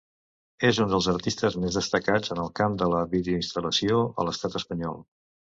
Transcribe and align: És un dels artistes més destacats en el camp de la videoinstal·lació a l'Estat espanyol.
És 0.69 0.79
un 0.85 0.87
dels 0.93 1.09
artistes 1.11 1.57
més 1.65 1.77
destacats 1.79 2.33
en 2.37 2.43
el 2.45 2.51
camp 2.63 2.79
de 2.83 2.89
la 2.95 3.05
videoinstal·lació 3.15 4.01
a 4.25 4.29
l'Estat 4.31 4.63
espanyol. 4.63 5.03